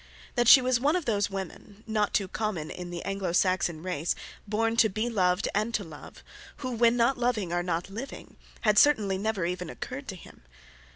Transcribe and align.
That 0.33 0.47
she 0.47 0.63
was 0.63 0.79
one 0.79 0.95
of 0.95 1.05
those 1.05 1.29
women—not 1.29 2.11
too 2.11 2.27
common 2.27 2.71
in 2.71 2.89
the 2.89 3.03
Anglo 3.05 3.31
Saxon 3.33 3.83
race—born 3.83 4.75
to 4.77 4.89
be 4.89 5.11
loved 5.11 5.47
and 5.53 5.71
to 5.75 5.83
love, 5.83 6.23
who 6.57 6.71
when 6.71 6.97
not 6.97 7.19
loving 7.19 7.53
are 7.53 7.61
not 7.61 7.87
living, 7.87 8.35
had 8.61 8.79
certainly 8.79 9.19
never 9.19 9.45
even 9.45 9.69
occurred 9.69 10.07
to 10.07 10.15
him. 10.15 10.41